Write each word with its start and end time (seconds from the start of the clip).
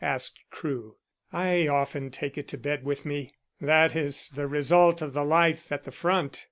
asked 0.03 0.39
Crewe. 0.49 0.97
"I 1.31 1.67
often 1.67 2.09
take 2.09 2.35
it 2.35 2.47
to 2.47 2.57
bed 2.57 2.83
with 2.83 3.05
me. 3.05 3.35
That 3.59 3.95
is 3.95 4.29
the 4.29 4.47
result 4.47 4.99
of 4.99 5.13
the 5.13 5.23
life 5.23 5.71
at 5.71 5.83
the 5.83 5.91
front. 5.91 6.39